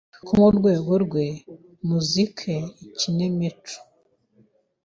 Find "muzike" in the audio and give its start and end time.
1.87-2.55